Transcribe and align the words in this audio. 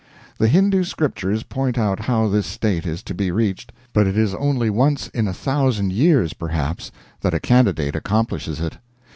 The 0.39 0.47
Hindoo 0.47 0.83
Scriptures 0.83 1.43
point 1.43 1.77
out 1.77 1.99
how 1.99 2.27
this 2.27 2.47
state 2.47 2.87
is 2.87 3.03
to 3.03 3.13
be 3.13 3.29
reached, 3.29 3.71
but 3.93 4.07
it 4.07 4.17
is 4.17 4.33
only 4.33 4.67
once 4.67 5.09
in 5.09 5.27
a 5.27 5.31
thousand 5.31 5.93
years, 5.93 6.33
perhaps, 6.33 6.91
that 7.21 7.39
candidate 7.43 7.95
accomplishes 7.95 8.59
it. 8.59 8.77